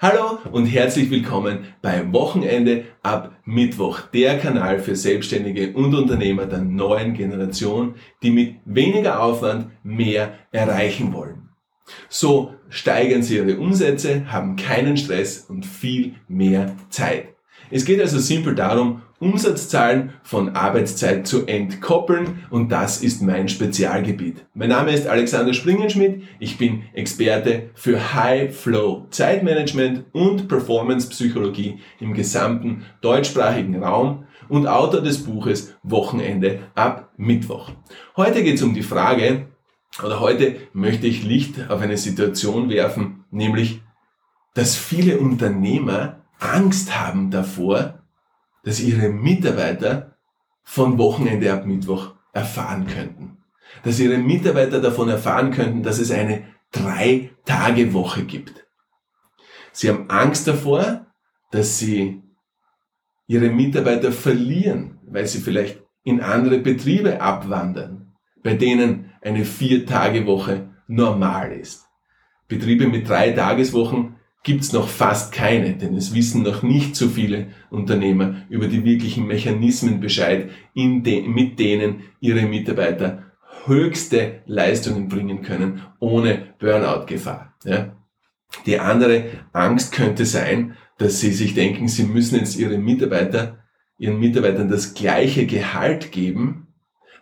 Hallo 0.00 0.38
und 0.52 0.66
herzlich 0.66 1.10
willkommen 1.10 1.74
beim 1.82 2.12
Wochenende 2.12 2.84
ab 3.02 3.32
Mittwoch, 3.44 4.02
der 4.02 4.38
Kanal 4.38 4.78
für 4.78 4.94
Selbstständige 4.94 5.72
und 5.72 5.92
Unternehmer 5.92 6.46
der 6.46 6.60
neuen 6.60 7.14
Generation, 7.14 7.96
die 8.22 8.30
mit 8.30 8.60
weniger 8.64 9.20
Aufwand 9.20 9.72
mehr 9.82 10.34
erreichen 10.52 11.12
wollen. 11.12 11.48
So 12.08 12.54
steigern 12.68 13.24
sie 13.24 13.38
ihre 13.38 13.58
Umsätze, 13.58 14.30
haben 14.30 14.54
keinen 14.54 14.96
Stress 14.96 15.40
und 15.40 15.66
viel 15.66 16.14
mehr 16.28 16.76
Zeit. 16.90 17.34
Es 17.70 17.84
geht 17.84 18.00
also 18.00 18.18
simpel 18.18 18.54
darum, 18.54 19.02
Umsatzzahlen 19.20 20.12
von 20.22 20.50
Arbeitszeit 20.50 21.26
zu 21.26 21.46
entkoppeln 21.46 22.44
und 22.50 22.70
das 22.70 23.02
ist 23.02 23.20
mein 23.20 23.48
Spezialgebiet. 23.48 24.46
Mein 24.54 24.68
Name 24.68 24.92
ist 24.92 25.06
Alexander 25.06 25.52
Springenschmidt, 25.52 26.22
ich 26.38 26.56
bin 26.56 26.84
Experte 26.94 27.70
für 27.74 28.14
High 28.14 28.56
Flow 28.56 29.06
Zeitmanagement 29.10 30.04
und 30.12 30.48
Performance 30.48 31.08
Psychologie 31.08 31.80
im 32.00 32.14
gesamten 32.14 32.84
deutschsprachigen 33.00 33.82
Raum 33.82 34.24
und 34.48 34.66
Autor 34.66 35.02
des 35.02 35.24
Buches 35.24 35.74
Wochenende 35.82 36.60
ab 36.74 37.12
Mittwoch. 37.16 37.72
Heute 38.16 38.42
geht 38.44 38.54
es 38.54 38.62
um 38.62 38.72
die 38.72 38.82
Frage, 38.82 39.48
oder 40.02 40.20
heute 40.20 40.56
möchte 40.72 41.06
ich 41.06 41.24
Licht 41.24 41.70
auf 41.70 41.80
eine 41.80 41.96
Situation 41.96 42.70
werfen, 42.70 43.24
nämlich, 43.30 43.82
dass 44.54 44.76
viele 44.76 45.18
Unternehmer 45.18 46.18
Angst 46.38 46.98
haben 46.98 47.30
davor, 47.30 48.02
dass 48.64 48.80
ihre 48.80 49.08
Mitarbeiter 49.08 50.16
von 50.62 50.98
Wochenende 50.98 51.52
ab 51.52 51.66
Mittwoch 51.66 52.14
erfahren 52.32 52.86
könnten. 52.86 53.38
Dass 53.82 53.98
ihre 53.98 54.18
Mitarbeiter 54.18 54.80
davon 54.80 55.08
erfahren 55.08 55.50
könnten, 55.50 55.82
dass 55.82 55.98
es 55.98 56.10
eine 56.10 56.44
Drei-Tage-Woche 56.72 58.24
gibt. 58.24 58.66
Sie 59.72 59.88
haben 59.88 60.10
Angst 60.10 60.46
davor, 60.46 61.06
dass 61.50 61.78
sie 61.78 62.22
ihre 63.26 63.48
Mitarbeiter 63.50 64.12
verlieren, 64.12 64.98
weil 65.06 65.26
sie 65.26 65.38
vielleicht 65.38 65.82
in 66.02 66.20
andere 66.20 66.58
Betriebe 66.58 67.20
abwandern, 67.20 68.12
bei 68.42 68.54
denen 68.54 69.12
eine 69.22 69.44
Vier-Tage-Woche 69.44 70.70
normal 70.86 71.52
ist. 71.52 71.86
Betriebe 72.48 72.86
mit 72.88 73.08
drei 73.08 73.32
Tageswochen 73.32 74.17
gibt's 74.42 74.72
noch 74.72 74.88
fast 74.88 75.32
keine, 75.32 75.74
denn 75.74 75.96
es 75.96 76.14
wissen 76.14 76.42
noch 76.42 76.62
nicht 76.62 76.96
so 76.96 77.08
viele 77.08 77.48
Unternehmer 77.70 78.42
über 78.48 78.68
die 78.68 78.84
wirklichen 78.84 79.26
Mechanismen 79.26 80.00
Bescheid, 80.00 80.50
de 80.74 81.28
mit 81.28 81.58
denen 81.58 82.04
ihre 82.20 82.42
Mitarbeiter 82.42 83.24
höchste 83.66 84.42
Leistungen 84.46 85.08
bringen 85.08 85.42
können, 85.42 85.82
ohne 85.98 86.54
Burnout-Gefahr. 86.58 87.54
Ja? 87.64 87.96
Die 88.66 88.78
andere 88.78 89.24
Angst 89.52 89.92
könnte 89.92 90.24
sein, 90.24 90.76
dass 90.98 91.20
sie 91.20 91.32
sich 91.32 91.54
denken, 91.54 91.88
sie 91.88 92.04
müssen 92.04 92.36
jetzt 92.36 92.58
ihre 92.58 92.78
Mitarbeiter, 92.78 93.58
ihren 93.98 94.18
Mitarbeitern 94.18 94.68
das 94.68 94.94
gleiche 94.94 95.46
Gehalt 95.46 96.12
geben, 96.12 96.68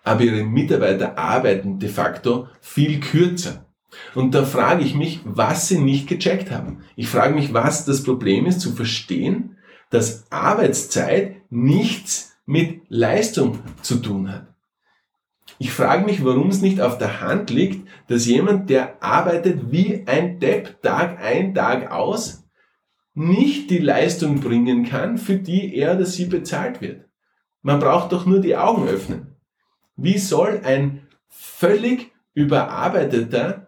aber 0.05 0.23
ihre 0.23 0.45
Mitarbeiter 0.45 1.19
arbeiten 1.19 1.79
de 1.79 1.89
facto 1.89 2.49
viel 2.61 3.01
kürzer. 3.01 3.66
Und 4.15 4.35
da 4.35 4.45
frage 4.45 4.83
ich 4.83 4.95
mich, 4.95 5.21
was 5.25 5.69
sie 5.69 5.79
nicht 5.79 6.09
gecheckt 6.09 6.51
haben. 6.51 6.85
Ich 6.97 7.09
frage 7.09 7.35
mich, 7.35 7.53
was 7.53 7.85
das 7.85 8.03
Problem 8.03 8.47
ist, 8.47 8.61
zu 8.61 8.73
verstehen, 8.73 9.57
dass 9.91 10.31
Arbeitszeit 10.31 11.37
nichts 11.51 12.37
mit 12.47 12.83
Leistung 12.89 13.61
zu 13.83 13.97
tun 13.97 14.33
hat. 14.33 14.47
Ich 15.59 15.73
frage 15.73 16.05
mich, 16.05 16.25
warum 16.25 16.49
es 16.49 16.61
nicht 16.61 16.81
auf 16.81 16.99
der 16.99 17.21
Hand 17.21 17.51
liegt, 17.51 17.89
dass 18.09 18.27
jemand, 18.27 18.69
der 18.69 19.03
arbeitet 19.03 19.71
wie 19.71 20.05
ein 20.07 20.39
Depp 20.39 20.83
Tag 20.83 21.21
ein, 21.23 21.55
Tag 21.55 21.91
aus, 21.91 22.45
nicht 23.15 23.71
die 23.71 23.79
Leistung 23.79 24.41
bringen 24.41 24.85
kann, 24.85 25.17
für 25.17 25.37
die 25.37 25.75
er 25.75 25.95
oder 25.95 26.05
sie 26.05 26.27
bezahlt 26.27 26.83
wird. 26.83 27.07
Man 27.63 27.81
braucht 27.81 28.13
doch 28.13 28.27
nur 28.27 28.41
die 28.41 28.57
Augen 28.57 28.87
öffnen. 28.87 29.37
Wie 29.97 30.19
soll 30.19 30.61
ein 30.63 31.07
völlig 31.29 32.13
überarbeiteter 32.35 33.66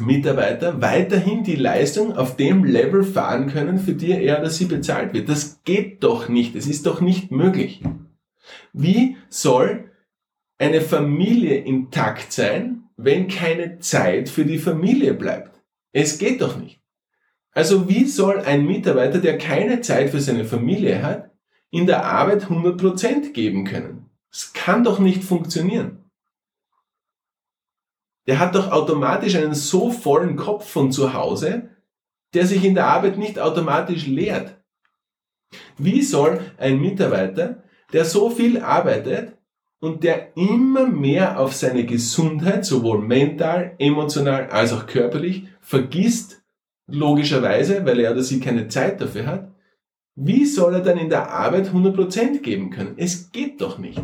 Mitarbeiter 0.00 0.80
weiterhin 0.80 1.44
die 1.44 1.56
Leistung 1.56 2.16
auf 2.16 2.36
dem 2.36 2.64
Level 2.64 3.04
fahren 3.04 3.48
können, 3.48 3.78
für 3.78 3.92
die 3.92 4.12
er 4.12 4.40
oder 4.40 4.50
sie 4.50 4.64
bezahlt 4.64 5.12
wird. 5.12 5.28
Das 5.28 5.60
geht 5.64 6.02
doch 6.02 6.28
nicht. 6.28 6.56
Es 6.56 6.66
ist 6.66 6.86
doch 6.86 7.00
nicht 7.00 7.30
möglich. 7.30 7.82
Wie 8.72 9.16
soll 9.28 9.90
eine 10.58 10.80
Familie 10.80 11.56
intakt 11.56 12.32
sein, 12.32 12.84
wenn 12.96 13.28
keine 13.28 13.80
Zeit 13.80 14.28
für 14.28 14.46
die 14.46 14.58
Familie 14.58 15.12
bleibt? 15.12 15.60
Es 15.92 16.18
geht 16.18 16.40
doch 16.40 16.58
nicht. 16.58 16.80
Also 17.52 17.88
wie 17.88 18.06
soll 18.06 18.40
ein 18.40 18.64
Mitarbeiter, 18.64 19.18
der 19.18 19.36
keine 19.36 19.82
Zeit 19.82 20.10
für 20.10 20.20
seine 20.20 20.46
Familie 20.46 21.02
hat, 21.02 21.30
in 21.70 21.86
der 21.86 22.06
Arbeit 22.06 22.46
100% 22.46 23.32
geben 23.32 23.64
können? 23.64 24.06
Das 24.30 24.54
kann 24.54 24.84
doch 24.84 24.98
nicht 24.98 25.22
funktionieren 25.22 26.01
der 28.26 28.38
hat 28.38 28.54
doch 28.54 28.70
automatisch 28.70 29.36
einen 29.36 29.54
so 29.54 29.90
vollen 29.90 30.36
Kopf 30.36 30.68
von 30.68 30.92
zu 30.92 31.14
Hause, 31.14 31.70
der 32.34 32.46
sich 32.46 32.64
in 32.64 32.74
der 32.74 32.86
Arbeit 32.86 33.18
nicht 33.18 33.38
automatisch 33.38 34.06
leert. 34.06 34.56
Wie 35.76 36.02
soll 36.02 36.40
ein 36.58 36.80
Mitarbeiter, 36.80 37.62
der 37.92 38.04
so 38.04 38.30
viel 38.30 38.60
arbeitet 38.60 39.36
und 39.80 40.04
der 40.04 40.36
immer 40.36 40.86
mehr 40.86 41.38
auf 41.38 41.54
seine 41.54 41.84
Gesundheit, 41.84 42.64
sowohl 42.64 43.00
mental, 43.00 43.74
emotional 43.78 44.48
als 44.48 44.72
auch 44.72 44.86
körperlich, 44.86 45.44
vergisst, 45.60 46.42
logischerweise, 46.86 47.84
weil 47.84 48.00
er 48.00 48.12
oder 48.12 48.22
sie 48.22 48.40
keine 48.40 48.68
Zeit 48.68 49.00
dafür 49.00 49.26
hat, 49.26 49.52
wie 50.14 50.44
soll 50.44 50.74
er 50.74 50.80
dann 50.80 50.98
in 50.98 51.08
der 51.08 51.30
Arbeit 51.30 51.70
100% 51.70 52.40
geben 52.40 52.70
können? 52.70 52.94
Es 52.96 53.32
geht 53.32 53.60
doch 53.60 53.78
nicht. 53.78 54.02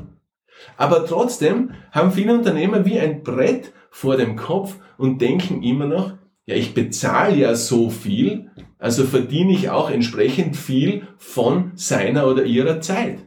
Aber 0.77 1.07
trotzdem 1.07 1.73
haben 1.93 2.13
viele 2.13 2.35
Unternehmer 2.35 2.85
wie 2.85 2.99
ein 2.99 3.23
Brett 3.23 3.73
vor 3.91 4.17
dem 4.17 4.37
Kopf 4.37 4.77
und 4.97 5.21
denken 5.21 5.63
immer 5.63 5.87
noch, 5.87 6.15
ja, 6.47 6.55
ich 6.55 6.73
bezahle 6.73 7.37
ja 7.37 7.55
so 7.55 7.91
viel, 7.91 8.51
also 8.79 9.05
verdiene 9.05 9.53
ich 9.53 9.71
auch 9.71 9.91
entsprechend 9.91 10.57
viel 10.57 11.07
von 11.19 11.73
seiner 11.75 12.27
oder 12.27 12.45
ihrer 12.45 12.81
Zeit. 12.81 13.19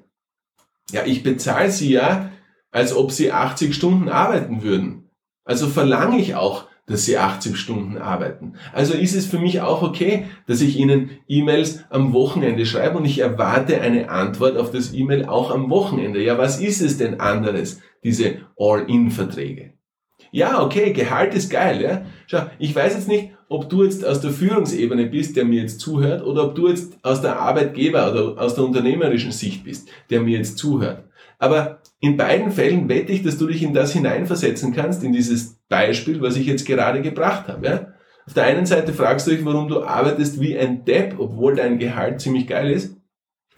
Ja, 0.92 1.06
ich 1.06 1.24
bezahle 1.24 1.72
sie 1.72 1.92
ja, 1.92 2.32
als 2.72 2.96
ob 2.96 3.12
sie 3.12 3.32
80 3.32 3.76
Stunden 3.76 4.10
arbeiten 4.10 4.64
würden. 4.64 5.10
Also 5.44 5.68
verlange 5.68 6.20
ich 6.20 6.36
auch, 6.36 6.68
dass 6.88 7.06
sie 7.06 7.18
80 7.18 7.58
Stunden 7.58 7.98
arbeiten. 7.98 8.54
Also 8.74 8.94
ist 8.94 9.16
es 9.16 9.26
für 9.26 9.40
mich 9.40 9.62
auch 9.62 9.82
okay, 9.82 10.26
dass 10.48 10.62
ich 10.62 10.78
ihnen 10.78 11.12
E-Mails 11.28 11.86
am 11.90 12.14
Wochenende 12.14 12.66
schreibe 12.66 12.98
und 12.98 13.06
ich 13.06 13.20
erwarte 13.20 13.82
eine 13.82 14.10
Antwort 14.10 14.58
auf 14.58 14.72
das 14.72 14.94
E-Mail 14.94 15.26
auch 15.26 15.52
am 15.52 15.70
Wochenende. 15.70 16.24
Ja, 16.24 16.38
was 16.38 16.60
ist 16.60 16.82
es 16.82 16.98
denn 16.98 17.20
anderes, 17.20 17.82
diese 18.04 18.40
All-In-Verträge? 18.58 19.74
Ja, 20.32 20.64
okay, 20.64 20.94
Gehalt 20.94 21.34
ist 21.34 21.50
geil, 21.50 21.82
ja. 21.82 22.06
Schau, 22.28 22.44
ich 22.58 22.74
weiß 22.74 22.96
jetzt 22.96 23.08
nicht, 23.10 23.32
ob 23.50 23.70
du 23.70 23.84
jetzt 23.84 24.06
aus 24.06 24.22
der 24.22 24.32
Führungsebene 24.32 25.08
bist, 25.08 25.36
der 25.36 25.44
mir 25.44 25.62
jetzt 25.62 25.82
zuhört, 25.82 26.26
oder 26.26 26.46
ob 26.46 26.56
du 26.56 26.70
jetzt 26.70 26.98
aus 27.04 27.22
der 27.22 27.38
Arbeitgeber 27.38 28.12
oder 28.12 28.42
aus 28.42 28.56
der 28.56 28.64
unternehmerischen 28.64 29.34
Sicht 29.34 29.66
bist, 29.66 29.90
der 30.10 30.22
mir 30.22 30.38
jetzt 30.38 30.58
zuhört. 30.58 31.04
Aber 31.38 31.82
in 32.00 32.16
beiden 32.16 32.52
Fällen 32.52 32.88
wette 32.88 33.12
ich, 33.12 33.24
dass 33.24 33.38
du 33.38 33.48
dich 33.48 33.62
in 33.62 33.74
das 33.74 33.92
hineinversetzen 33.92 34.74
kannst, 34.74 35.04
in 35.04 35.12
dieses 35.12 35.60
Beispiel, 35.68 36.22
was 36.22 36.38
ich 36.38 36.46
jetzt 36.46 36.66
gerade 36.66 37.02
gebracht 37.02 37.50
habe. 37.50 37.68
Ja? 37.68 37.88
Auf 38.26 38.34
der 38.34 38.46
einen 38.46 38.66
Seite 38.66 38.94
fragst 38.94 39.28
du 39.28 39.32
dich, 39.32 39.44
warum 39.44 39.68
du 39.68 39.84
arbeitest 39.84 40.40
wie 40.40 40.58
ein 40.58 40.86
Depp, 40.86 41.16
obwohl 41.18 41.56
dein 41.56 41.78
Gehalt 41.78 42.22
ziemlich 42.22 42.48
geil 42.48 42.72
ist. 42.72 42.96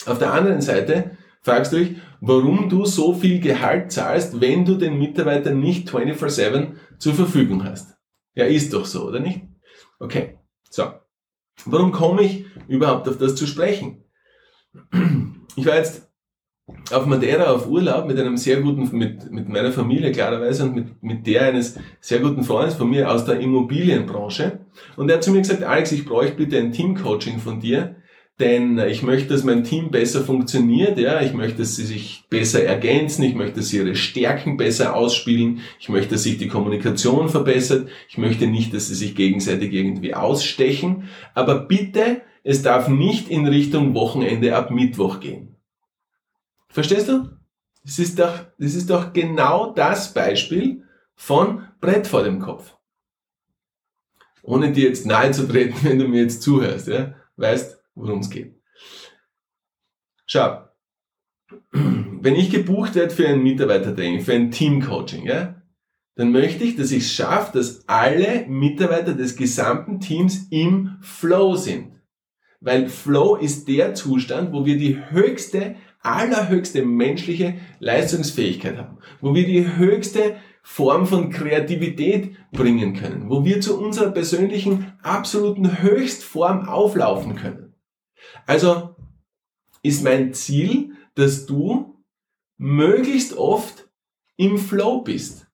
Auf 0.05 0.17
der 0.17 0.33
anderen 0.33 0.61
Seite 0.61 1.11
fragst 1.43 1.73
du 1.73 1.77
dich, 1.77 1.97
warum 2.21 2.69
du 2.69 2.85
so 2.85 3.13
viel 3.13 3.39
Gehalt 3.39 3.91
zahlst, 3.91 4.39
wenn 4.41 4.65
du 4.65 4.75
den 4.75 4.97
Mitarbeiter 4.97 5.51
nicht 5.51 5.89
24-7 5.89 6.73
zur 6.97 7.13
Verfügung 7.13 7.63
hast. 7.63 7.95
Ja, 8.33 8.45
ist 8.45 8.73
doch 8.73 8.85
so, 8.85 9.07
oder 9.07 9.19
nicht? 9.19 9.41
Okay, 9.99 10.39
so. 10.69 10.85
Warum 11.65 11.91
komme 11.91 12.23
ich 12.23 12.45
überhaupt 12.67 13.07
auf 13.07 13.17
das 13.17 13.35
zu 13.35 13.45
sprechen? 13.45 14.03
Ich 15.55 15.65
war 15.65 15.75
jetzt 15.75 16.09
auf 16.91 17.05
Madeira 17.05 17.51
auf 17.51 17.67
Urlaub 17.67 18.07
mit 18.07 18.17
einem 18.17 18.37
sehr 18.37 18.61
guten, 18.61 18.97
mit, 18.97 19.31
mit 19.31 19.49
meiner 19.49 19.71
Familie 19.71 20.11
klarerweise 20.11 20.63
und 20.63 20.75
mit, 20.75 21.03
mit 21.03 21.27
der 21.27 21.43
eines 21.43 21.77
sehr 21.99 22.19
guten 22.19 22.43
Freundes 22.43 22.75
von 22.75 22.89
mir 22.89 23.11
aus 23.11 23.25
der 23.25 23.39
Immobilienbranche. 23.39 24.65
Und 24.95 25.09
er 25.09 25.17
hat 25.17 25.23
zu 25.23 25.31
mir 25.31 25.41
gesagt, 25.41 25.63
Alex, 25.63 25.91
ich 25.91 26.05
bräuchte 26.05 26.37
bitte 26.37 26.57
ein 26.57 26.71
Teamcoaching 26.71 27.39
von 27.39 27.59
dir, 27.59 27.97
denn 28.39 28.79
ich 28.79 29.03
möchte, 29.03 29.29
dass 29.29 29.43
mein 29.43 29.63
Team 29.63 29.91
besser 29.91 30.21
funktioniert, 30.21 30.97
ja, 30.97 31.21
ich 31.21 31.33
möchte, 31.33 31.59
dass 31.59 31.75
sie 31.75 31.85
sich 31.85 32.25
besser 32.29 32.63
ergänzen, 32.63 33.23
ich 33.23 33.35
möchte, 33.35 33.57
dass 33.57 33.69
sie 33.69 33.77
ihre 33.77 33.95
Stärken 33.95 34.57
besser 34.57 34.95
ausspielen, 34.95 35.61
ich 35.79 35.89
möchte, 35.89 36.15
dass 36.15 36.23
sich 36.23 36.37
die 36.37 36.47
Kommunikation 36.47 37.29
verbessert, 37.29 37.89
ich 38.09 38.17
möchte 38.17 38.47
nicht, 38.47 38.73
dass 38.73 38.87
sie 38.87 38.95
sich 38.95 39.15
gegenseitig 39.15 39.71
irgendwie 39.73 40.15
ausstechen, 40.15 41.09
aber 41.35 41.59
bitte, 41.59 42.21
es 42.43 42.61
darf 42.61 42.87
nicht 42.87 43.29
in 43.29 43.47
Richtung 43.47 43.93
Wochenende 43.93 44.55
ab 44.55 44.71
Mittwoch 44.71 45.19
gehen. 45.19 45.55
Verstehst 46.69 47.07
du? 47.07 47.29
Das 47.83 47.99
ist 47.99 48.19
doch, 48.19 48.47
das 48.57 48.73
ist 48.73 48.89
doch 48.89 49.13
genau 49.13 49.71
das 49.73 50.13
Beispiel 50.13 50.83
von 51.15 51.67
Brett 51.79 52.07
vor 52.07 52.23
dem 52.23 52.39
Kopf. 52.39 52.75
Ohne 54.41 54.71
dir 54.71 54.87
jetzt 54.87 55.05
nahe 55.05 55.31
zu 55.31 55.47
treten, 55.47 55.75
wenn 55.83 55.99
du 55.99 56.07
mir 56.07 56.23
jetzt 56.23 56.41
zuhörst, 56.41 56.87
ja 56.87 57.13
weißt, 57.35 57.82
worum 57.95 58.19
es 58.19 58.29
geht. 58.29 58.55
Schau, 60.25 60.63
wenn 61.71 62.35
ich 62.35 62.49
gebucht 62.49 62.95
werde 62.95 63.13
für 63.13 63.27
ein 63.27 63.43
Mitarbeitertraining, 63.43 64.21
für 64.21 64.33
ein 64.33 64.51
Teamcoaching, 64.51 65.25
ja, 65.25 65.61
dann 66.15 66.31
möchte 66.31 66.63
ich, 66.63 66.75
dass 66.75 66.91
ich 66.91 67.03
es 67.03 67.13
schaffe, 67.13 67.57
dass 67.57 67.87
alle 67.87 68.45
Mitarbeiter 68.47 69.13
des 69.13 69.35
gesamten 69.35 69.99
Teams 69.99 70.47
im 70.51 70.97
Flow 71.01 71.55
sind. 71.55 72.01
Weil 72.59 72.87
Flow 72.87 73.35
ist 73.35 73.67
der 73.67 73.93
Zustand, 73.93 74.53
wo 74.53 74.65
wir 74.65 74.77
die 74.77 74.97
höchste, 75.09 75.75
allerhöchste 76.01 76.85
menschliche 76.85 77.55
Leistungsfähigkeit 77.79 78.77
haben, 78.77 78.99
wo 79.21 79.33
wir 79.33 79.45
die 79.45 79.75
höchste 79.75 80.37
Form 80.61 81.05
von 81.07 81.29
Kreativität 81.29 82.35
bringen 82.51 82.93
können, 82.93 83.29
wo 83.29 83.43
wir 83.43 83.59
zu 83.59 83.77
unserer 83.77 84.11
persönlichen 84.11 84.93
absoluten 85.01 85.81
Höchstform 85.81 86.69
auflaufen 86.69 87.35
können. 87.35 87.62
Also 88.45 88.95
ist 89.81 90.03
mein 90.03 90.33
Ziel, 90.33 90.93
dass 91.15 91.45
du 91.45 92.03
möglichst 92.57 93.33
oft 93.33 93.89
im 94.37 94.57
Flow 94.57 95.01
bist. 95.01 95.47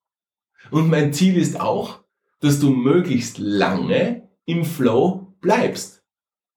Und 0.71 0.89
mein 0.89 1.13
Ziel 1.13 1.37
ist 1.37 1.59
auch, 1.59 2.03
dass 2.39 2.59
du 2.59 2.69
möglichst 2.69 3.37
lange 3.37 4.29
im 4.45 4.63
Flow 4.63 5.35
bleibst. 5.41 6.03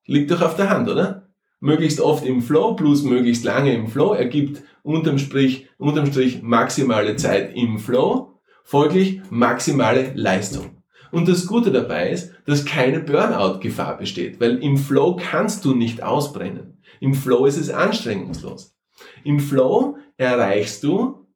Liegt 0.05 0.31
doch 0.31 0.43
auf 0.43 0.57
der 0.57 0.71
Hand, 0.71 0.89
oder? 0.89 1.33
Möglichst 1.61 2.01
oft 2.01 2.27
im 2.27 2.43
Flow 2.43 2.75
plus 2.75 3.03
möglichst 3.03 3.45
lange 3.45 3.73
im 3.73 3.87
Flow 3.87 4.15
ergibt 4.15 4.63
unterm 4.83 5.19
Strich, 5.19 5.69
unterm 5.79 6.07
Strich 6.07 6.43
maximale 6.43 7.17
Zeit 7.17 7.55
im 7.55 7.79
Flow, 7.79 8.41
folglich 8.65 9.23
maximale 9.31 10.13
Leistung. 10.15 10.82
Und 11.13 11.29
das 11.29 11.47
Gute 11.47 11.71
dabei 11.71 12.11
ist, 12.11 12.33
dass 12.47 12.65
keine 12.65 13.01
Burnout-Gefahr 13.01 13.99
besteht, 13.99 14.41
weil 14.41 14.57
im 14.63 14.79
Flow 14.79 15.17
kannst 15.17 15.65
du 15.65 15.75
nicht 15.75 16.03
ausbrennen. 16.03 16.79
Im 17.01 17.15
Flow 17.15 17.47
ist 17.47 17.59
es 17.59 17.71
anstrengungslos. 17.71 18.75
Im 19.23 19.39
Flow 19.39 19.99
erreichst 20.17 20.83
du 20.83 21.27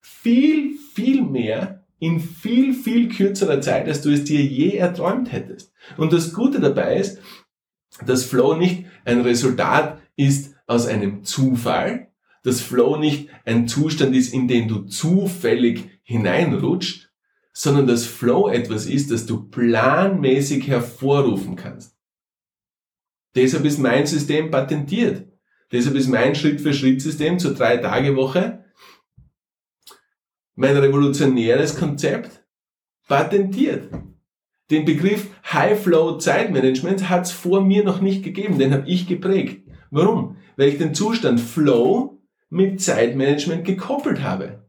viel, 0.00 0.76
viel 0.94 1.22
mehr 1.22 1.84
in 1.98 2.18
viel, 2.18 2.74
viel 2.74 3.08
kürzerer 3.08 3.60
Zeit, 3.60 3.86
als 3.86 4.00
du 4.00 4.10
es 4.10 4.24
dir 4.24 4.42
je 4.42 4.76
erträumt 4.76 5.30
hättest. 5.30 5.72
Und 5.96 6.12
das 6.12 6.32
Gute 6.32 6.58
dabei 6.58 6.96
ist, 6.96 7.20
dass 8.04 8.24
Flow 8.24 8.56
nicht 8.56 8.86
ein 9.04 9.20
Resultat 9.20 10.00
ist 10.16 10.56
aus 10.66 10.86
einem 10.86 11.22
Zufall, 11.22 12.08
dass 12.42 12.60
Flow 12.60 12.96
nicht 12.96 13.28
ein 13.44 13.68
Zustand 13.68 14.16
ist, 14.16 14.34
in 14.34 14.48
den 14.48 14.66
du 14.66 14.80
zufällig 14.80 16.00
hineinrutscht, 16.02 17.11
sondern 17.52 17.86
dass 17.86 18.06
Flow 18.06 18.48
etwas 18.48 18.86
ist, 18.86 19.10
das 19.10 19.26
du 19.26 19.44
planmäßig 19.48 20.68
hervorrufen 20.68 21.56
kannst. 21.56 21.96
Deshalb 23.34 23.64
ist 23.64 23.78
mein 23.78 24.06
System 24.06 24.50
patentiert. 24.50 25.28
Deshalb 25.70 25.96
ist 25.96 26.08
mein 26.08 26.34
Schritt-für-Schritt-System 26.34 27.38
zur 27.38 27.54
Drei-Tage-Woche 27.54 28.62
mein 30.54 30.76
revolutionäres 30.76 31.78
Konzept 31.78 32.44
patentiert. 33.08 33.88
Den 34.70 34.84
Begriff 34.84 35.28
High-Flow-Zeitmanagement 35.52 37.08
hat 37.08 37.26
es 37.26 37.32
vor 37.32 37.60
mir 37.60 37.84
noch 37.84 38.00
nicht 38.00 38.22
gegeben, 38.22 38.58
den 38.58 38.72
habe 38.72 38.88
ich 38.88 39.06
geprägt. 39.06 39.68
Warum? 39.90 40.36
Weil 40.56 40.68
ich 40.68 40.78
den 40.78 40.94
Zustand 40.94 41.40
Flow 41.40 42.22
mit 42.48 42.80
Zeitmanagement 42.80 43.64
gekoppelt 43.64 44.22
habe. 44.22 44.61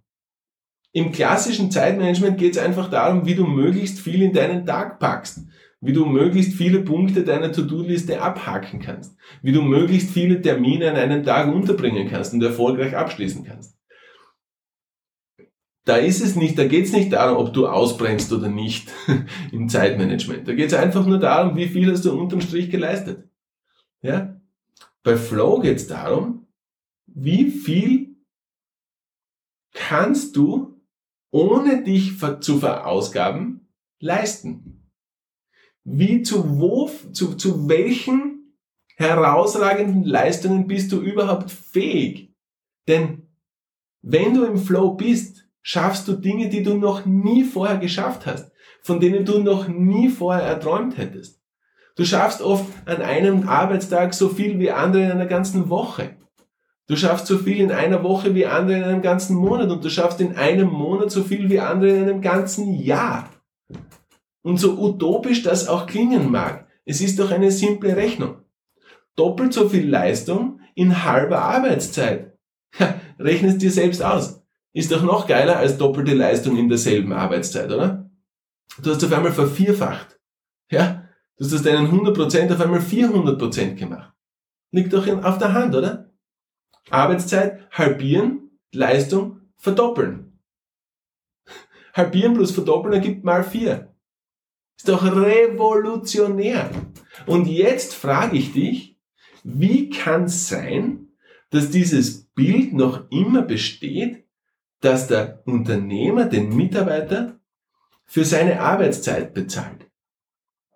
Im 0.95 1.11
klassischen 1.11 1.71
Zeitmanagement 1.71 2.37
geht 2.37 2.55
es 2.55 2.61
einfach 2.61 2.89
darum, 2.89 3.25
wie 3.25 3.33
du 3.33 3.45
möglichst 3.45 3.99
viel 3.99 4.21
in 4.21 4.31
deinen 4.31 4.65
Tag 4.65 4.99
packst, 4.99 5.39
wie 5.81 5.91
du 5.91 6.05
möglichst 6.05 6.53
viele 6.53 6.81
Punkte 6.81 7.23
deiner 7.23 7.51
To-Do-Liste 7.51 8.21
abhaken 8.21 8.79
kannst, 8.79 9.17
wie 9.41 9.51
du 9.51 9.63
möglichst 9.63 10.11
viele 10.11 10.39
Termine 10.41 10.91
an 10.91 10.95
einem 10.95 11.23
Tag 11.23 11.51
unterbringen 11.51 12.07
kannst 12.09 12.33
und 12.33 12.43
erfolgreich 12.43 12.95
abschließen 12.95 13.43
kannst. 13.43 13.75
Da 15.85 15.97
ist 15.97 16.21
es 16.21 16.35
nicht, 16.35 16.57
da 16.57 16.65
geht 16.65 16.85
es 16.85 16.93
nicht 16.93 17.11
darum, 17.11 17.37
ob 17.37 17.53
du 17.53 17.67
ausbrennst 17.67 18.31
oder 18.31 18.47
nicht 18.47 18.89
im 19.51 19.67
Zeitmanagement. 19.67 20.47
Da 20.47 20.53
geht 20.53 20.67
es 20.67 20.73
einfach 20.73 21.05
nur 21.05 21.19
darum, 21.19 21.57
wie 21.57 21.67
viel 21.67 21.91
hast 21.91 22.05
du 22.05 22.17
unterm 22.17 22.39
Strich 22.39 22.69
geleistet. 22.69 23.27
Ja? 24.01 24.39
Bei 25.01 25.17
Flow 25.17 25.59
geht 25.59 25.77
es 25.77 25.87
darum, 25.87 26.47
wie 27.07 27.49
viel 27.49 28.15
kannst 29.73 30.35
du, 30.37 30.72
ohne 31.33 31.83
dich 31.83 32.13
zu 32.41 32.59
verausgaben, 32.59 33.67
leisten? 33.99 34.91
Wie 35.83 36.21
zu 36.21 36.59
wo, 36.59 36.89
zu, 37.11 37.35
zu 37.35 37.67
welchen 37.67 38.55
herausragenden 38.95 40.03
Leistungen 40.03 40.67
bist 40.67 40.91
du 40.91 41.01
überhaupt 41.01 41.49
fähig? 41.49 42.35
Denn 42.87 43.23
wenn 44.03 44.35
du 44.35 44.45
im 44.45 44.57
Flow 44.57 44.93
bist, 44.93 45.49
schaffst 45.63 46.07
du 46.07 46.13
Dinge, 46.13 46.49
die 46.49 46.61
du 46.61 46.75
noch 46.75 47.05
nie 47.05 47.43
vorher 47.43 47.77
geschafft 47.77 48.27
hast, 48.27 48.51
von 48.83 48.99
denen 48.99 49.25
du 49.25 49.39
noch 49.39 49.67
nie 49.67 50.09
vorher 50.09 50.43
erträumt 50.43 50.97
hättest. 50.97 51.41
Du 51.95 52.05
schaffst 52.05 52.41
oft 52.41 52.65
an 52.85 53.01
einem 53.01 53.49
Arbeitstag 53.49 54.13
so 54.13 54.29
viel 54.29 54.59
wie 54.59 54.71
andere 54.71 55.03
in 55.03 55.11
einer 55.11 55.25
ganzen 55.25 55.69
Woche. 55.69 56.15
Du 56.87 56.97
schaffst 56.97 57.27
so 57.27 57.37
viel 57.37 57.61
in 57.61 57.71
einer 57.71 58.03
Woche 58.03 58.35
wie 58.35 58.45
andere 58.45 58.77
in 58.77 58.83
einem 58.83 59.01
ganzen 59.01 59.37
Monat 59.37 59.69
und 59.69 59.83
du 59.83 59.89
schaffst 59.89 60.19
in 60.19 60.35
einem 60.35 60.69
Monat 60.69 61.11
so 61.11 61.23
viel 61.23 61.49
wie 61.49 61.59
andere 61.59 61.91
in 61.91 62.03
einem 62.03 62.21
ganzen 62.21 62.73
Jahr. 62.73 63.29
Und 64.41 64.57
so 64.57 64.77
utopisch 64.77 65.43
das 65.43 65.69
auch 65.69 65.87
klingen 65.87 66.29
mag, 66.29 66.67
es 66.85 66.99
ist 66.99 67.19
doch 67.19 67.31
eine 67.31 67.51
simple 67.51 67.95
Rechnung. 67.95 68.39
Doppelt 69.15 69.53
so 69.53 69.69
viel 69.69 69.89
Leistung 69.89 70.59
in 70.75 71.03
halber 71.03 71.41
Arbeitszeit. 71.41 72.37
Ja, 72.77 72.95
rechnest 73.19 73.61
dir 73.61 73.71
selbst 73.71 74.03
aus. 74.03 74.43
Ist 74.73 74.91
doch 74.91 75.03
noch 75.03 75.27
geiler 75.27 75.57
als 75.57 75.77
doppelte 75.77 76.15
Leistung 76.15 76.57
in 76.57 76.67
derselben 76.67 77.13
Arbeitszeit, 77.13 77.71
oder? 77.71 78.09
Du 78.81 78.89
hast 78.89 79.03
auf 79.03 79.13
einmal 79.13 79.31
vervierfacht. 79.31 80.19
Ja? 80.71 81.07
Du 81.37 81.45
hast 81.45 81.53
aus 81.53 81.61
deinen 81.61 81.87
100% 81.87 82.51
auf 82.51 82.59
einmal 82.59 82.79
400% 82.79 83.75
gemacht. 83.75 84.13
Liegt 84.71 84.91
doch 84.93 85.07
auf 85.23 85.37
der 85.37 85.53
Hand, 85.53 85.75
oder? 85.75 86.02
Arbeitszeit 86.89 87.69
halbieren, 87.71 88.59
Leistung 88.71 89.41
verdoppeln. 89.57 90.39
Halbieren 91.93 92.33
plus 92.33 92.51
verdoppeln 92.51 92.93
ergibt 92.93 93.23
mal 93.23 93.43
vier. 93.43 93.95
Ist 94.77 94.89
doch 94.89 95.03
revolutionär. 95.03 96.69
Und 97.25 97.47
jetzt 97.47 97.93
frage 97.93 98.37
ich 98.37 98.53
dich, 98.53 98.99
wie 99.43 99.89
kann 99.89 100.25
es 100.25 100.47
sein, 100.47 101.09
dass 101.49 101.69
dieses 101.69 102.25
Bild 102.25 102.73
noch 102.73 103.09
immer 103.11 103.43
besteht, 103.43 104.25
dass 104.81 105.07
der 105.07 105.43
Unternehmer 105.45 106.25
den 106.25 106.55
Mitarbeiter 106.55 107.39
für 108.05 108.25
seine 108.25 108.59
Arbeitszeit 108.59 109.33
bezahlt 109.33 109.89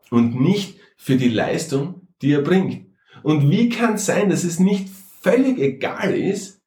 und 0.09 0.39
nicht 0.39 0.79
für 0.95 1.17
die 1.17 1.29
Leistung, 1.29 2.07
die 2.21 2.31
er 2.31 2.41
bringt. 2.41 2.87
Und 3.23 3.49
wie 3.49 3.69
kann 3.69 3.95
es 3.95 4.05
sein, 4.05 4.29
dass 4.29 4.43
es 4.43 4.59
nicht 4.59 4.89
völlig 5.27 5.59
egal 5.59 6.15
ist, 6.15 6.63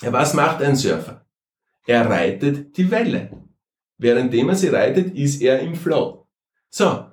Ja, 0.02 0.14
was 0.14 0.34
macht 0.34 0.62
ein 0.62 0.76
Surfer? 0.76 1.26
Er 1.86 2.10
reitet 2.10 2.78
die 2.78 2.90
Welle. 2.92 3.32
Währenddem 3.98 4.50
er 4.50 4.56
sie 4.56 4.70
reitet, 4.70 5.16
ist 5.16 5.42
er 5.42 5.60
im 5.60 5.76
Flow. 5.76 6.28
So, 6.70 7.06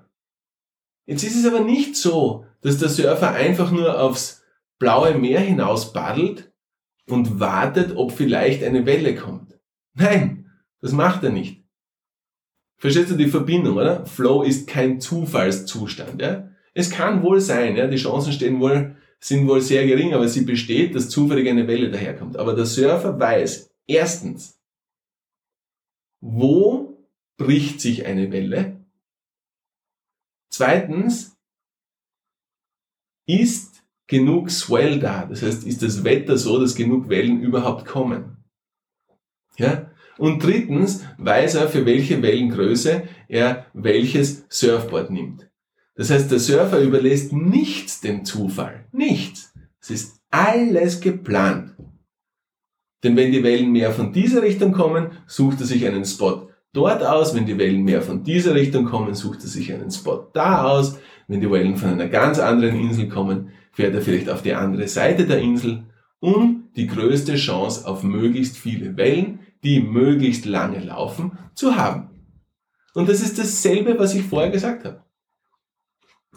Jetzt 1.10 1.24
ist 1.24 1.34
es 1.34 1.44
aber 1.44 1.58
nicht 1.58 1.96
so, 1.96 2.44
dass 2.60 2.78
der 2.78 2.88
Surfer 2.88 3.32
einfach 3.32 3.72
nur 3.72 4.00
aufs 4.00 4.39
blaue 4.80 5.16
Meer 5.16 5.40
hinaus 5.40 5.92
paddelt 5.92 6.52
und 7.06 7.38
wartet, 7.38 7.96
ob 7.96 8.10
vielleicht 8.10 8.64
eine 8.64 8.86
Welle 8.86 9.14
kommt. 9.14 9.60
Nein, 9.94 10.50
das 10.80 10.90
macht 10.92 11.22
er 11.22 11.30
nicht. 11.30 11.62
Verstehst 12.78 13.10
du 13.10 13.16
die 13.16 13.28
Verbindung, 13.28 13.76
oder? 13.76 14.06
Flow 14.06 14.42
ist 14.42 14.66
kein 14.66 15.00
Zufallszustand, 15.00 16.20
ja? 16.20 16.48
Es 16.72 16.90
kann 16.90 17.22
wohl 17.22 17.40
sein, 17.40 17.76
ja, 17.76 17.86
die 17.86 17.96
Chancen 17.96 18.32
stehen 18.32 18.58
wohl, 18.60 18.96
sind 19.18 19.46
wohl 19.46 19.60
sehr 19.60 19.86
gering, 19.86 20.14
aber 20.14 20.28
sie 20.28 20.44
besteht, 20.44 20.94
dass 20.94 21.10
zufällig 21.10 21.48
eine 21.48 21.68
Welle 21.68 21.90
daherkommt. 21.90 22.38
Aber 22.38 22.54
der 22.54 22.64
Surfer 22.64 23.18
weiß, 23.20 23.70
erstens, 23.86 24.58
wo 26.20 27.06
bricht 27.36 27.80
sich 27.80 28.06
eine 28.06 28.32
Welle? 28.32 28.84
Zweitens, 30.48 31.36
ist 33.26 33.69
genug 34.10 34.50
Swell 34.50 34.98
da? 34.98 35.24
Das 35.24 35.40
heißt, 35.42 35.64
ist 35.66 35.82
das 35.82 36.04
Wetter 36.04 36.36
so, 36.36 36.60
dass 36.60 36.74
genug 36.74 37.08
Wellen 37.08 37.40
überhaupt 37.40 37.86
kommen? 37.86 38.36
Ja? 39.56 39.90
Und 40.18 40.42
drittens 40.42 41.04
weiß 41.16 41.54
er, 41.54 41.68
für 41.68 41.86
welche 41.86 42.20
Wellengröße 42.20 43.04
er 43.28 43.66
welches 43.72 44.44
Surfboard 44.50 45.10
nimmt. 45.10 45.48
Das 45.94 46.10
heißt, 46.10 46.30
der 46.30 46.40
Surfer 46.40 46.80
überlässt 46.80 47.32
nichts 47.32 48.00
dem 48.00 48.24
Zufall. 48.24 48.84
Nichts. 48.92 49.54
Es 49.80 49.90
ist 49.90 50.20
alles 50.30 51.00
geplant. 51.00 51.74
Denn 53.02 53.16
wenn 53.16 53.32
die 53.32 53.44
Wellen 53.44 53.70
mehr 53.72 53.92
von 53.92 54.12
dieser 54.12 54.42
Richtung 54.42 54.72
kommen, 54.72 55.12
sucht 55.26 55.60
er 55.60 55.66
sich 55.66 55.86
einen 55.86 56.04
Spot 56.04 56.49
dort 56.72 57.02
aus. 57.02 57.34
Wenn 57.34 57.46
die 57.46 57.58
Wellen 57.58 57.82
mehr 57.84 58.02
von 58.02 58.22
dieser 58.22 58.54
Richtung 58.54 58.84
kommen, 58.84 59.14
sucht 59.14 59.42
er 59.42 59.48
sich 59.48 59.72
einen 59.72 59.90
Spot 59.90 60.28
da 60.32 60.64
aus. 60.64 60.98
Wenn 61.28 61.40
die 61.40 61.50
Wellen 61.50 61.76
von 61.76 61.90
einer 61.90 62.08
ganz 62.08 62.38
anderen 62.38 62.78
Insel 62.78 63.08
kommen, 63.08 63.50
fährt 63.72 63.94
er 63.94 64.02
vielleicht 64.02 64.28
auf 64.28 64.42
die 64.42 64.54
andere 64.54 64.88
Seite 64.88 65.26
der 65.26 65.38
Insel, 65.38 65.84
um 66.18 66.68
die 66.76 66.86
größte 66.86 67.36
Chance 67.36 67.86
auf 67.86 68.02
möglichst 68.02 68.56
viele 68.56 68.96
Wellen, 68.96 69.40
die 69.62 69.80
möglichst 69.80 70.44
lange 70.44 70.80
laufen, 70.80 71.38
zu 71.54 71.76
haben. 71.76 72.10
Und 72.94 73.08
das 73.08 73.20
ist 73.20 73.38
dasselbe, 73.38 73.98
was 73.98 74.14
ich 74.14 74.24
vorher 74.24 74.50
gesagt 74.50 74.84
habe. 74.84 75.04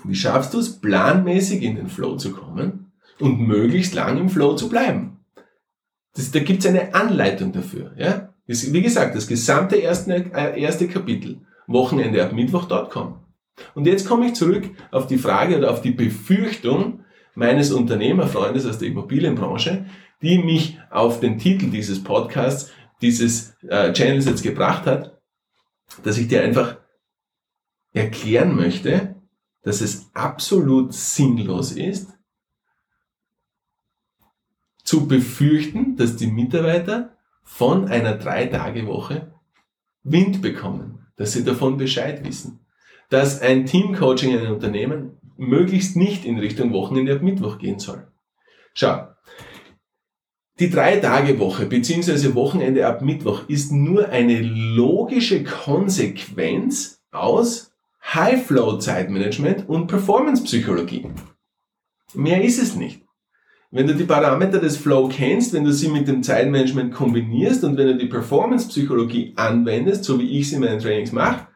Wie 0.04 0.16
schaffst 0.16 0.54
du 0.54 0.60
es, 0.60 0.80
planmäßig 0.80 1.64
in 1.64 1.76
den 1.76 1.88
Flow 1.88 2.18
zu 2.18 2.32
kommen 2.32 2.92
und 3.20 3.40
möglichst 3.40 3.94
lang 3.94 4.18
im 4.18 4.30
Flow 4.30 4.56
zu 4.56 4.70
bleiben? 4.70 5.20
Das, 6.16 6.32
da 6.32 6.40
gibt 6.40 6.60
es 6.60 6.70
eine 6.70 6.94
Anleitung 6.94 7.52
dafür. 7.52 7.94
Ja? 7.98 8.33
Wie 8.46 8.82
gesagt, 8.82 9.16
das 9.16 9.28
gesamte 9.28 9.78
erste, 9.78 10.14
äh, 10.34 10.60
erste 10.62 10.88
Kapitel, 10.88 11.42
Wochenende 11.68 12.24
ab 12.24 12.34
Mittwoch.com. 12.34 13.20
Und 13.76 13.88
jetzt 13.88 14.08
komme 14.08 14.28
ich 14.28 14.34
zurück 14.34 14.70
auf 14.92 15.08
die 15.08 15.18
Frage 15.18 15.58
oder 15.58 15.72
auf 15.72 15.82
die 15.82 15.92
Befürchtung 15.92 17.06
meines 17.36 17.72
Unternehmerfreundes 17.72 18.66
aus 18.66 18.80
der 18.80 18.90
Immobilienbranche, 18.90 19.86
die 20.22 20.38
mich 20.40 20.80
auf 20.90 21.20
den 21.20 21.38
Titel 21.38 21.70
dieses 21.70 22.04
Podcasts, 22.04 22.72
dieses 23.02 23.56
äh, 23.64 23.92
Channels 23.94 24.26
jetzt 24.26 24.44
gebracht 24.44 24.86
hat, 24.86 25.22
dass 26.04 26.18
ich 26.18 26.28
dir 26.28 26.44
einfach 26.44 26.78
erklären 27.94 28.56
möchte, 28.56 29.16
dass 29.62 29.82
es 29.82 30.10
absolut 30.14 30.94
sinnlos 30.94 31.72
ist, 31.72 32.10
zu 34.84 35.08
befürchten, 35.08 35.96
dass 35.96 36.18
die 36.18 36.28
Mitarbeiter 36.28 37.13
von 37.44 37.88
einer 37.88 38.16
Drei-Tage-Woche 38.16 39.34
Wind 40.04 40.42
bekommen, 40.42 41.06
dass 41.16 41.34
sie 41.34 41.44
davon 41.44 41.78
Bescheid 41.78 42.26
wissen, 42.26 42.66
dass 43.10 43.42
ein 43.42 43.66
Teamcoaching 43.66 44.32
in 44.32 44.40
einem 44.40 44.54
Unternehmen 44.54 45.18
möglichst 45.38 45.96
nicht 45.96 46.26
in 46.26 46.40
Richtung 46.40 46.74
Wochenende 46.74 47.16
ab 47.16 47.22
Mittwoch 47.22 47.58
gehen 47.58 47.80
soll. 47.80 48.08
Schau, 48.74 49.08
die 50.60 50.70
Drei-Tage-Woche 50.70 51.66
bzw. 51.66 52.36
Wochenende 52.36 52.86
ab 52.86 53.02
Mittwoch 53.02 53.48
ist 53.50 53.72
nur 53.72 54.10
eine 54.10 54.42
logische 54.42 55.44
Konsequenz 55.44 57.02
aus 57.12 57.74
High-Flow-Zeitmanagement 58.14 59.68
und 59.68 59.88
Performance-Psychologie. 59.88 61.08
Mehr 62.14 62.44
ist 62.44 62.62
es 62.62 62.76
nicht. 62.76 63.02
Wenn 63.76 63.88
du 63.88 63.96
die 63.96 64.04
Parameter 64.04 64.60
des 64.60 64.78
Flow 64.78 65.08
kennst, 65.08 65.52
wenn 65.52 65.64
du 65.64 65.74
sie 65.74 65.88
mit 65.88 66.08
dem 66.08 66.22
Zeitmanagement 66.22 66.94
kombinierst 66.94 67.64
und 67.64 67.76
wenn 67.76 67.88
du 67.88 67.98
die 67.98 68.06
Performance-Psychologie 68.06 69.34
anwendest, 69.36 70.04
so 70.04 70.20
wie 70.20 70.38
ich 70.38 70.48
sie 70.48 70.56
in 70.58 70.62
meinen 70.62 70.78
Trainings 70.78 71.12
mache, 71.12 71.48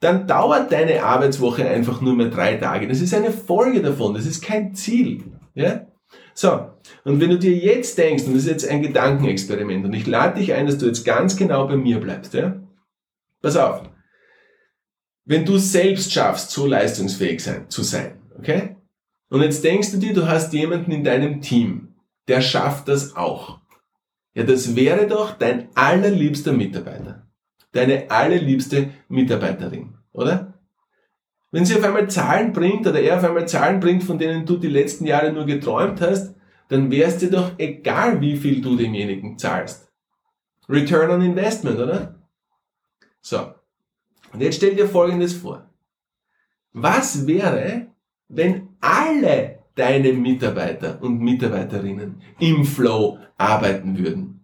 dann 0.00 0.26
dauert 0.26 0.72
deine 0.72 1.04
Arbeitswoche 1.04 1.68
einfach 1.68 2.00
nur 2.00 2.14
mehr 2.14 2.30
drei 2.30 2.54
Tage. 2.54 2.88
Das 2.88 3.02
ist 3.02 3.12
eine 3.12 3.30
Folge 3.30 3.82
davon, 3.82 4.14
das 4.14 4.24
ist 4.24 4.42
kein 4.42 4.74
Ziel. 4.74 5.22
Ja? 5.54 5.86
So, 6.32 6.70
und 7.04 7.20
wenn 7.20 7.28
du 7.28 7.38
dir 7.38 7.54
jetzt 7.54 7.98
denkst, 7.98 8.24
und 8.24 8.32
das 8.32 8.44
ist 8.44 8.50
jetzt 8.50 8.70
ein 8.70 8.80
Gedankenexperiment, 8.80 9.84
und 9.84 9.92
ich 9.92 10.06
lade 10.06 10.40
dich 10.40 10.54
ein, 10.54 10.64
dass 10.64 10.78
du 10.78 10.86
jetzt 10.86 11.04
ganz 11.04 11.36
genau 11.36 11.66
bei 11.66 11.76
mir 11.76 12.00
bleibst, 12.00 12.32
ja? 12.32 12.56
Pass 13.42 13.58
auf. 13.58 13.82
Wenn 15.26 15.44
du 15.44 15.58
selbst 15.58 16.10
schaffst, 16.10 16.52
so 16.52 16.66
leistungsfähig 16.66 17.42
sein, 17.42 17.68
zu 17.68 17.82
sein, 17.82 18.14
okay? 18.38 18.76
Und 19.32 19.40
jetzt 19.40 19.64
denkst 19.64 19.92
du 19.92 19.96
dir, 19.96 20.12
du 20.12 20.28
hast 20.28 20.52
jemanden 20.52 20.92
in 20.92 21.04
deinem 21.04 21.40
Team, 21.40 21.94
der 22.28 22.42
schafft 22.42 22.88
das 22.88 23.16
auch. 23.16 23.60
Ja, 24.34 24.42
das 24.42 24.76
wäre 24.76 25.06
doch 25.06 25.32
dein 25.38 25.74
allerliebster 25.74 26.52
Mitarbeiter. 26.52 27.26
Deine 27.72 28.10
allerliebste 28.10 28.90
Mitarbeiterin, 29.08 29.94
oder? 30.12 30.60
Wenn 31.50 31.64
sie 31.64 31.74
auf 31.76 31.82
einmal 31.82 32.10
Zahlen 32.10 32.52
bringt 32.52 32.86
oder 32.86 33.00
er 33.00 33.16
auf 33.16 33.24
einmal 33.24 33.48
Zahlen 33.48 33.80
bringt, 33.80 34.04
von 34.04 34.18
denen 34.18 34.44
du 34.44 34.58
die 34.58 34.68
letzten 34.68 35.06
Jahre 35.06 35.32
nur 35.32 35.46
geträumt 35.46 36.02
hast, 36.02 36.34
dann 36.68 36.90
wäre 36.90 37.08
es 37.08 37.16
dir 37.16 37.30
doch 37.30 37.52
egal, 37.56 38.20
wie 38.20 38.36
viel 38.36 38.60
du 38.60 38.76
demjenigen 38.76 39.38
zahlst. 39.38 39.90
Return 40.68 41.10
on 41.10 41.22
Investment, 41.22 41.78
oder? 41.78 42.16
So. 43.22 43.54
Und 44.34 44.42
jetzt 44.42 44.56
stell 44.56 44.74
dir 44.74 44.86
Folgendes 44.86 45.32
vor. 45.32 45.70
Was 46.74 47.26
wäre, 47.26 47.91
wenn 48.32 48.68
alle 48.80 49.58
deine 49.74 50.12
Mitarbeiter 50.12 50.98
und 51.02 51.20
Mitarbeiterinnen 51.20 52.22
im 52.40 52.64
Flow 52.64 53.18
arbeiten 53.36 53.98
würden? 53.98 54.40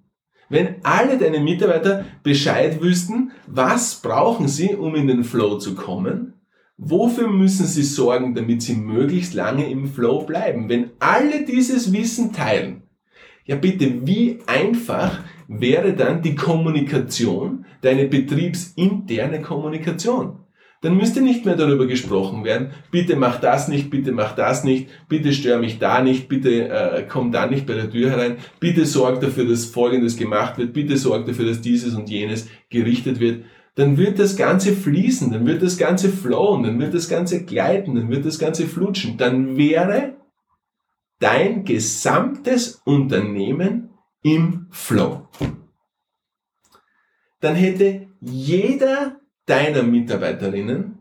Wenn 0.50 0.76
alle 0.82 1.18
deine 1.18 1.40
Mitarbeiter 1.40 2.06
Bescheid 2.22 2.80
wüssten, 2.80 3.32
was 3.46 4.00
brauchen 4.00 4.48
sie, 4.48 4.74
um 4.74 4.94
in 4.94 5.06
den 5.06 5.24
Flow 5.24 5.58
zu 5.58 5.74
kommen? 5.74 6.34
Wofür 6.78 7.28
müssen 7.28 7.66
sie 7.66 7.82
sorgen, 7.82 8.34
damit 8.34 8.62
sie 8.62 8.74
möglichst 8.74 9.34
lange 9.34 9.68
im 9.68 9.88
Flow 9.88 10.22
bleiben? 10.22 10.68
Wenn 10.68 10.90
alle 11.00 11.44
dieses 11.44 11.92
Wissen 11.92 12.32
teilen, 12.32 12.82
ja 13.44 13.56
bitte, 13.56 14.06
wie 14.06 14.38
einfach 14.46 15.20
wäre 15.48 15.94
dann 15.94 16.22
die 16.22 16.34
Kommunikation, 16.34 17.66
deine 17.80 18.06
betriebsinterne 18.06 19.42
Kommunikation? 19.42 20.38
Dann 20.80 20.96
müsste 20.96 21.20
nicht 21.20 21.44
mehr 21.44 21.56
darüber 21.56 21.86
gesprochen 21.86 22.44
werden, 22.44 22.70
bitte 22.92 23.16
mach 23.16 23.40
das 23.40 23.66
nicht, 23.66 23.90
bitte 23.90 24.12
mach 24.12 24.36
das 24.36 24.62
nicht, 24.62 24.88
bitte 25.08 25.32
stör 25.32 25.58
mich 25.58 25.80
da 25.80 26.02
nicht, 26.02 26.28
bitte 26.28 26.68
äh, 26.68 27.04
komm 27.08 27.32
da 27.32 27.46
nicht 27.46 27.66
bei 27.66 27.74
der 27.74 27.90
Tür 27.90 28.10
herein, 28.10 28.36
bitte 28.60 28.86
sorg 28.86 29.20
dafür, 29.20 29.46
dass 29.46 29.64
Folgendes 29.64 30.16
gemacht 30.16 30.56
wird, 30.56 30.72
bitte 30.72 30.96
sorg 30.96 31.26
dafür, 31.26 31.46
dass 31.46 31.60
dieses 31.60 31.94
und 31.94 32.08
jenes 32.08 32.48
gerichtet 32.70 33.18
wird. 33.18 33.44
Dann 33.74 33.96
wird 33.96 34.18
das 34.18 34.36
Ganze 34.36 34.72
fließen, 34.72 35.32
dann 35.32 35.46
wird 35.46 35.62
das 35.62 35.78
Ganze 35.78 36.10
flowen, 36.10 36.64
dann 36.64 36.78
wird 36.78 36.94
das 36.94 37.08
Ganze 37.08 37.44
gleiten, 37.44 37.94
dann 37.94 38.10
wird 38.10 38.24
das 38.24 38.38
Ganze 38.38 38.66
flutschen. 38.66 39.16
Dann 39.16 39.56
wäre 39.56 40.16
dein 41.20 41.64
gesamtes 41.64 42.80
Unternehmen 42.84 43.90
im 44.22 44.66
Flow. 44.70 45.28
Dann 47.40 47.54
hätte 47.54 48.08
jeder 48.20 49.17
deiner 49.48 49.82
Mitarbeiterinnen 49.82 50.98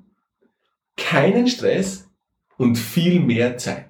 keinen 0.95 1.47
Stress 1.47 2.09
und 2.57 2.77
viel 2.77 3.19
mehr 3.19 3.57
Zeit. 3.57 3.89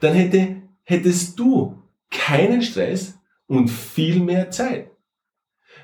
Dann 0.00 0.14
hätte, 0.14 0.62
hättest 0.84 1.38
du 1.38 1.82
keinen 2.10 2.62
Stress 2.62 3.18
und 3.46 3.68
viel 3.68 4.20
mehr 4.20 4.50
Zeit. 4.50 4.90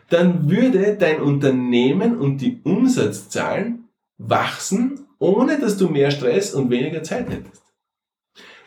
Dann 0.08 0.48
würde 0.48 0.96
dein 0.96 1.20
Unternehmen 1.20 2.16
und 2.16 2.38
die 2.38 2.60
Umsatzzahlen 2.64 3.88
wachsen, 4.16 5.06
ohne 5.18 5.58
dass 5.58 5.76
du 5.76 5.88
mehr 5.88 6.10
Stress 6.10 6.54
und 6.54 6.70
weniger 6.70 7.02
Zeit 7.02 7.28
hättest 7.28 7.68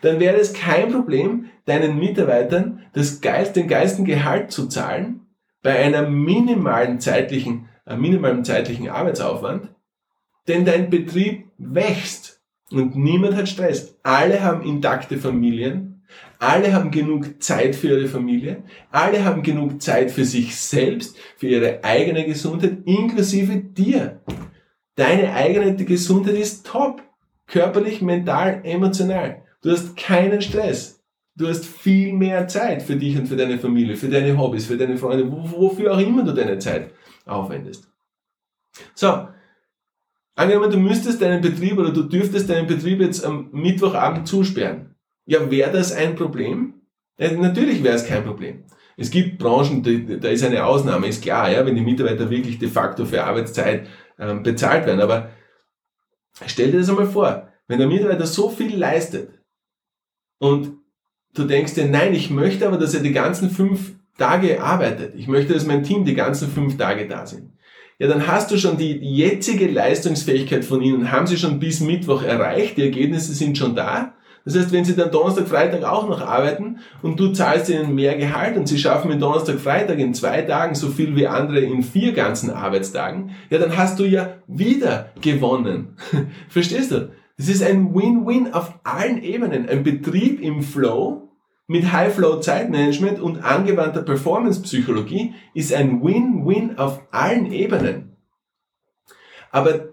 dann 0.01 0.19
wäre 0.19 0.37
es 0.37 0.53
kein 0.53 0.91
Problem, 0.91 1.49
deinen 1.65 1.97
Mitarbeitern 1.97 2.81
das 2.93 3.21
Geist, 3.21 3.55
den 3.55 3.67
geilsten 3.67 4.05
Gehalt 4.05 4.51
zu 4.51 4.67
zahlen 4.67 5.27
bei 5.61 5.77
einer 5.77 6.09
minimalen 6.09 6.99
zeitlichen, 6.99 7.69
äh, 7.85 7.95
minimalen 7.95 8.43
zeitlichen 8.43 8.89
Arbeitsaufwand, 8.89 9.69
denn 10.47 10.65
dein 10.65 10.89
Betrieb 10.89 11.45
wächst 11.57 12.41
und 12.71 12.95
niemand 12.95 13.35
hat 13.35 13.49
Stress. 13.49 13.97
Alle 14.03 14.43
haben 14.43 14.63
intakte 14.63 15.17
Familien, 15.17 16.03
alle 16.39 16.73
haben 16.73 16.91
genug 16.91 17.41
Zeit 17.41 17.75
für 17.75 17.87
ihre 17.87 18.07
Familie, 18.07 18.63
alle 18.91 19.23
haben 19.23 19.43
genug 19.43 19.81
Zeit 19.81 20.11
für 20.11 20.25
sich 20.25 20.55
selbst, 20.55 21.17
für 21.37 21.47
ihre 21.47 21.83
eigene 21.83 22.25
Gesundheit, 22.25 22.79
inklusive 22.85 23.57
dir. 23.57 24.21
Deine 24.95 25.33
eigene 25.33 25.75
Gesundheit 25.75 26.35
ist 26.35 26.65
top. 26.65 27.01
Körperlich, 27.47 28.01
mental, 28.01 28.61
emotional. 28.63 29.43
Du 29.61 29.71
hast 29.71 29.97
keinen 29.97 30.41
Stress. 30.41 31.03
Du 31.35 31.47
hast 31.47 31.65
viel 31.65 32.13
mehr 32.13 32.47
Zeit 32.47 32.81
für 32.81 32.95
dich 32.95 33.17
und 33.17 33.27
für 33.27 33.35
deine 33.35 33.57
Familie, 33.57 33.95
für 33.95 34.09
deine 34.09 34.37
Hobbys, 34.37 34.65
für 34.65 34.77
deine 34.77 34.97
Freunde, 34.97 35.31
wofür 35.31 35.93
auch 35.93 35.99
immer 35.99 36.23
du 36.23 36.33
deine 36.33 36.59
Zeit 36.59 36.91
aufwendest. 37.31 37.89
So, 38.93 39.27
angenommen, 40.35 40.71
du 40.71 40.77
müsstest 40.77 41.21
deinen 41.21 41.41
Betrieb 41.41 41.77
oder 41.77 41.91
du 41.91 42.03
dürftest 42.03 42.49
deinen 42.49 42.67
Betrieb 42.67 43.01
jetzt 43.01 43.25
am 43.25 43.49
Mittwochabend 43.51 44.27
zusperren. 44.27 44.95
Ja, 45.25 45.49
wäre 45.49 45.71
das 45.71 45.93
ein 45.93 46.15
Problem? 46.15 46.81
Ja, 47.17 47.31
natürlich 47.31 47.83
wäre 47.83 47.95
es 47.95 48.05
kein 48.05 48.23
Problem. 48.23 48.63
Es 48.97 49.09
gibt 49.09 49.37
Branchen, 49.37 49.83
da 50.19 50.29
ist 50.29 50.43
eine 50.43 50.65
Ausnahme, 50.65 51.07
ist 51.07 51.23
klar, 51.23 51.51
ja, 51.51 51.65
wenn 51.65 51.75
die 51.75 51.81
Mitarbeiter 51.81 52.29
wirklich 52.29 52.59
de 52.59 52.69
facto 52.69 53.05
für 53.05 53.23
Arbeitszeit 53.23 53.87
ähm, 54.19 54.43
bezahlt 54.43 54.85
werden. 54.85 55.01
Aber 55.01 55.29
stell 56.45 56.71
dir 56.71 56.79
das 56.79 56.89
einmal 56.89 57.07
vor, 57.07 57.49
wenn 57.67 57.79
der 57.79 57.87
Mitarbeiter 57.87 58.25
so 58.25 58.49
viel 58.49 58.77
leistet 58.77 59.39
und 60.39 60.77
du 61.33 61.45
denkst 61.45 61.75
dir, 61.75 61.87
nein, 61.87 62.13
ich 62.13 62.29
möchte 62.29 62.67
aber, 62.67 62.77
dass 62.77 62.93
er 62.93 63.01
die 63.01 63.13
ganzen 63.13 63.49
fünf 63.49 63.93
Tage 64.17 64.61
arbeitet. 64.61 65.15
Ich 65.15 65.27
möchte, 65.27 65.53
dass 65.53 65.65
mein 65.65 65.83
Team 65.83 66.05
die 66.05 66.15
ganzen 66.15 66.49
fünf 66.49 66.77
Tage 66.77 67.07
da 67.07 67.25
sind. 67.25 67.51
Ja, 67.99 68.07
dann 68.07 68.25
hast 68.25 68.49
du 68.49 68.57
schon 68.57 68.77
die 68.77 68.93
jetzige 68.93 69.67
Leistungsfähigkeit 69.67 70.65
von 70.65 70.81
ihnen, 70.81 71.11
haben 71.11 71.27
sie 71.27 71.37
schon 71.37 71.59
bis 71.59 71.81
Mittwoch 71.81 72.23
erreicht, 72.23 72.77
die 72.77 72.81
Ergebnisse 72.81 73.33
sind 73.33 73.57
schon 73.57 73.75
da. 73.75 74.13
Das 74.43 74.57
heißt, 74.57 74.71
wenn 74.71 74.83
sie 74.83 74.95
dann 74.95 75.11
Donnerstag, 75.11 75.47
Freitag 75.47 75.83
auch 75.83 76.09
noch 76.09 76.19
arbeiten 76.19 76.79
und 77.03 77.19
du 77.19 77.31
zahlst 77.31 77.69
ihnen 77.69 77.93
mehr 77.93 78.17
Gehalt 78.17 78.57
und 78.57 78.67
sie 78.67 78.79
schaffen 78.79 79.09
mit 79.09 79.21
Donnerstag, 79.21 79.59
Freitag 79.59 79.99
in 79.99 80.15
zwei 80.15 80.41
Tagen 80.41 80.73
so 80.73 80.89
viel 80.89 81.15
wie 81.15 81.27
andere 81.27 81.59
in 81.59 81.83
vier 81.83 82.13
ganzen 82.13 82.49
Arbeitstagen, 82.49 83.31
ja, 83.51 83.59
dann 83.59 83.77
hast 83.77 83.99
du 83.99 84.03
ja 84.03 84.37
wieder 84.47 85.11
gewonnen. 85.21 85.95
Verstehst 86.49 86.91
du? 86.91 87.11
Das 87.37 87.49
ist 87.49 87.63
ein 87.63 87.93
Win-Win 87.93 88.53
auf 88.53 88.79
allen 88.83 89.21
Ebenen. 89.21 89.69
Ein 89.69 89.83
Betrieb 89.83 90.41
im 90.41 90.63
Flow 90.63 91.30
mit 91.71 91.89
High-Flow-Zeitmanagement 91.89 93.21
und 93.21 93.45
angewandter 93.45 94.01
Performance-Psychologie 94.01 95.35
ist 95.53 95.73
ein 95.73 96.03
Win-Win 96.03 96.77
auf 96.77 97.01
allen 97.11 97.49
Ebenen. 97.49 98.17
Aber 99.51 99.87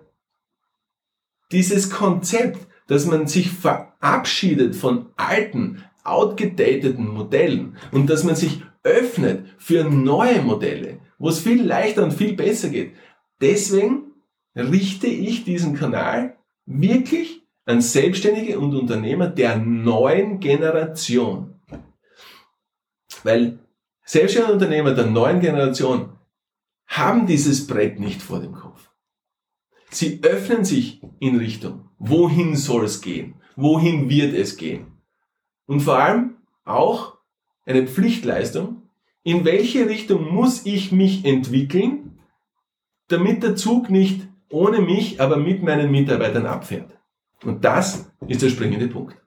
dieses 1.53 1.89
Konzept, 1.89 2.67
dass 2.89 3.07
man 3.07 3.29
sich 3.29 3.53
verabschiedet 3.53 4.75
von 4.75 5.11
alten, 5.17 5.85
outgedateten 6.03 7.07
Modellen 7.07 7.77
und 7.93 8.11
dass 8.11 8.25
man 8.25 8.35
sich 8.35 8.61
öffnet 8.83 9.47
für 9.59 9.85
neue 9.85 10.43
Modelle, 10.43 10.99
wo 11.17 11.29
es 11.29 11.39
viel 11.39 11.63
leichter 11.63 12.03
und 12.03 12.13
viel 12.13 12.35
besser 12.35 12.71
geht. 12.71 12.95
Deswegen 13.41 14.15
richte 14.57 15.07
ich 15.07 15.45
diesen 15.45 15.77
Kanal 15.77 16.39
wirklich 16.67 17.43
an 17.67 17.81
Selbstständige 17.81 18.59
und 18.59 18.75
Unternehmer 18.75 19.29
der 19.29 19.59
neuen 19.59 20.41
Generation. 20.41 21.55
Weil 23.25 23.59
Selbstständige 24.09 24.55
Unternehmer 24.55 24.95
der 24.95 25.05
neuen 25.05 25.41
Generation 25.41 26.15
haben 26.87 27.27
dieses 27.27 27.67
Brett 27.67 28.01
nicht 28.01 28.23
vor 28.23 28.41
dem 28.41 28.55
Kopf. 28.55 28.89
Sie 29.91 30.21
öffnen 30.23 30.65
sich 30.65 31.03
in 31.19 31.37
Richtung, 31.37 31.91
wohin 31.99 32.57
soll 32.57 32.87
es 32.87 33.03
gehen? 33.03 33.35
Wohin 33.55 34.09
wird 34.09 34.33
es 34.33 34.57
gehen? 34.57 34.99
Und 35.67 35.81
vor 35.81 35.99
allem 35.99 36.37
auch 36.65 37.19
eine 37.67 37.87
Pflichtleistung, 37.87 38.89
in 39.25 39.45
welche 39.45 39.91
Richtung 39.91 40.33
muss 40.33 40.65
ich 40.65 40.91
mich 40.91 41.27
entwickeln, 41.27 42.19
damit 43.09 43.43
der 43.43 43.57
Zug 43.57 43.91
nicht 43.91 44.27
ohne 44.49 44.81
mich, 44.81 45.21
aber 45.21 45.37
mit 45.37 45.63
meinen 45.63 45.91
Mitarbeitern 45.91 46.47
abfährt. 46.47 46.97
Und 47.45 47.63
das 47.63 48.11
ist 48.27 48.41
der 48.41 48.49
springende 48.49 48.89
Punkt. 48.89 49.19